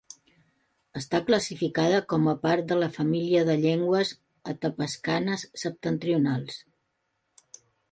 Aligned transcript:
Està 0.99 1.19
classificada 1.27 1.99
com 2.13 2.25
a 2.31 2.33
part 2.45 2.65
de 2.71 2.77
la 2.85 2.89
família 2.97 3.45
de 3.51 3.57
llengües 3.67 4.15
atapascanes 4.55 5.47
septentrionals. 5.67 6.61